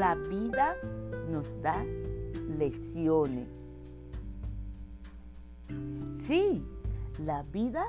[0.00, 0.76] vida
[1.28, 1.84] nos da
[2.58, 3.46] lecciones.
[6.26, 6.64] Sí,
[7.18, 7.84] la vida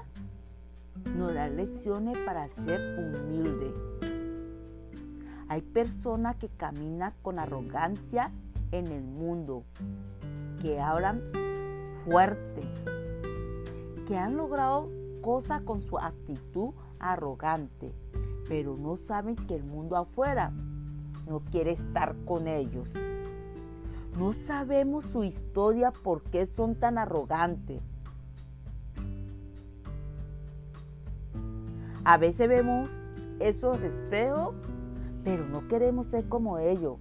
[1.15, 3.73] nos da lecciones para ser humilde.
[5.47, 8.31] Hay personas que caminan con arrogancia
[8.71, 9.63] en el mundo,
[10.61, 11.21] que hablan
[12.03, 12.61] fuerte,
[14.05, 14.89] que han logrado
[15.21, 17.93] cosas con su actitud arrogante,
[18.49, 20.51] pero no saben que el mundo afuera
[21.31, 22.91] no quiere estar con ellos.
[24.19, 27.81] No sabemos su historia, por qué son tan arrogantes.
[32.03, 32.89] A veces vemos
[33.39, 34.53] esos espejos,
[35.23, 36.97] pero no queremos ser como ellos.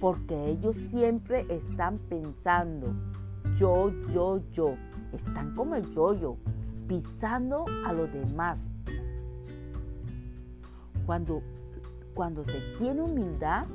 [0.00, 2.94] Porque ellos siempre están pensando,
[3.58, 4.76] yo, yo, yo.
[5.12, 6.38] Están como el yo-yo,
[6.88, 8.58] pisando a los demás.
[11.04, 11.42] Cuando,
[12.14, 13.66] cuando se tiene humildad,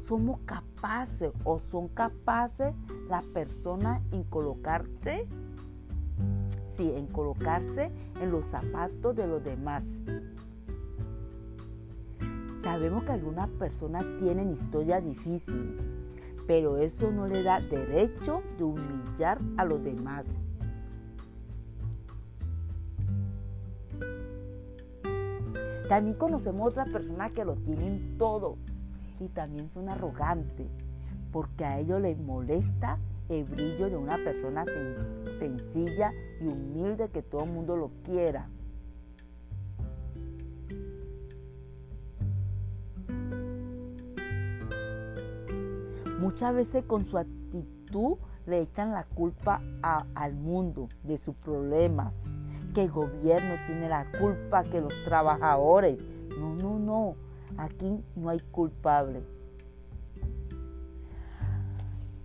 [0.00, 2.74] somos capaces o son capaces
[3.08, 5.26] las personas en colocarse
[6.76, 9.84] sí, en colocarse en los zapatos de los demás.
[12.62, 15.76] Sabemos que algunas personas tienen historia difícil,
[16.46, 20.24] pero eso no le da derecho de humillar a los demás.
[25.88, 28.56] También conocemos otras personas que lo tienen todo
[29.20, 30.68] y también son arrogantes,
[31.30, 34.64] porque a ellos les molesta el brillo de una persona
[35.38, 38.48] sencilla y humilde que todo el mundo lo quiera.
[46.18, 52.14] Muchas veces con su actitud le echan la culpa al mundo de sus problemas,
[52.74, 55.98] que el gobierno tiene la culpa, que los trabajadores.
[56.38, 57.16] No, no, no,
[57.56, 59.22] aquí no hay culpable.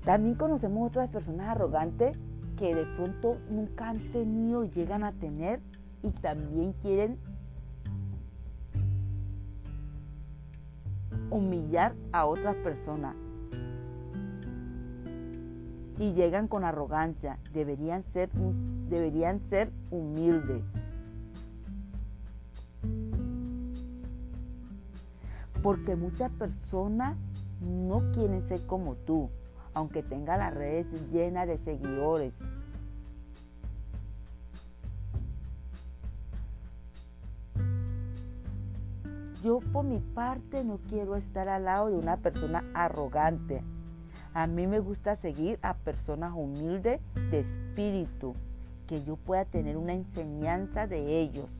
[0.04, 2.18] También conocemos otras personas arrogantes
[2.58, 5.62] que de pronto nunca han tenido llegan a tener
[6.02, 7.20] y también quieren
[11.30, 13.16] humillar a otras personas.
[16.00, 17.38] Y llegan con arrogancia.
[17.54, 18.30] Deberían ser,
[18.90, 20.64] deberían ser humildes.
[25.62, 27.16] Porque muchas personas
[27.62, 29.30] no quieren ser como tú
[29.74, 32.34] aunque tenga las redes llenas de seguidores.
[39.44, 43.64] Yo por mi parte no quiero estar al lado de una persona arrogante.
[44.40, 48.36] A mí me gusta seguir a personas humildes de espíritu,
[48.88, 51.52] que yo pueda tener una enseñanza de ellos.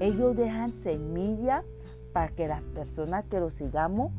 [0.00, 1.62] Ellos dejan semilla
[2.12, 4.10] para que las personas que los sigamos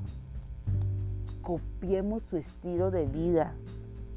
[1.41, 3.53] copiemos su estilo de vida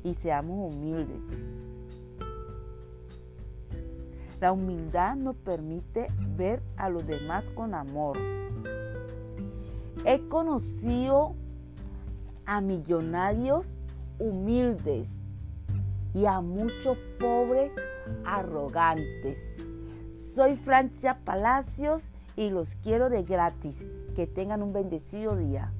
[0.04, 1.63] y seamos humildes.
[4.40, 6.06] La humildad nos permite
[6.36, 8.18] ver a los demás con amor.
[10.04, 11.34] He conocido
[12.46, 13.66] a millonarios
[14.18, 15.08] humildes
[16.14, 17.72] y a muchos pobres
[18.24, 19.38] arrogantes.
[20.34, 22.02] Soy Francia Palacios
[22.36, 23.74] y los quiero de gratis.
[24.14, 25.72] Que tengan un bendecido día.